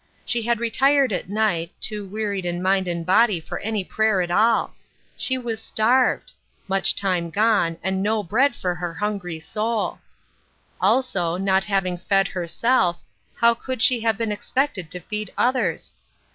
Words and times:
She 0.25 0.41
had 0.41 0.59
re 0.59 0.71
tired 0.71 1.11
at 1.13 1.29
night, 1.29 1.73
too 1.79 2.07
wearied 2.07 2.43
in 2.43 2.59
mind 2.63 2.87
and 2.87 3.05
body 3.05 3.39
for 3.39 3.59
any 3.59 3.83
prayer 3.83 4.19
at 4.23 4.31
all 4.31 4.71
I 4.73 4.73
She 5.15 5.37
was 5.37 5.61
starved 5.61 6.31
I 6.31 6.41
much 6.67 6.95
time 6.95 7.29
gone, 7.29 7.77
and 7.83 8.01
no 8.01 8.23
bread 8.23 8.55
for 8.55 8.73
her 8.73 8.95
hungry 8.95 9.39
soul 9.39 9.99
I 10.81 10.87
Also, 10.87 11.37
S62 11.37 11.39
Ruth 11.39 11.39
Erakines 11.39 11.43
Cro8U%, 11.61 11.65
having 11.67 11.93
not 11.93 12.01
fed 12.05 12.27
herself, 12.29 12.99
how 13.35 13.53
could 13.53 13.81
she 13.83 13.99
have 14.01 14.17
been 14.17 14.31
expected 14.31 14.89
to 14.89 14.99
feed 14.99 15.31
others 15.37 15.93